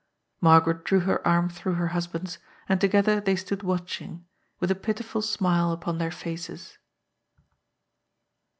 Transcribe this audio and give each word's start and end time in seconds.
Margaret 0.41 0.83
drew 0.83 1.01
her 1.01 1.23
arm 1.27 1.47
through 1.47 1.75
her 1.75 1.89
husband's, 1.89 2.39
and 2.67 2.81
together 2.81 3.21
they 3.21 3.35
stood 3.35 3.61
watching, 3.61 4.25
with 4.59 4.71
a 4.71 4.73
pitiful 4.75 5.21
smile 5.21 5.71
upon 5.71 5.99
their 5.99 6.09
faces. 6.09 6.79